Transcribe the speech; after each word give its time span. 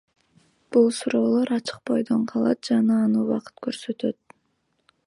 Бул 0.75 0.87
суроолор 0.99 1.53
ачык 1.57 1.77
бойдон 1.91 2.25
калат 2.33 2.73
жана 2.73 2.99
аны 3.05 3.23
убакыт 3.27 3.65
көрсөтөт. 3.69 4.19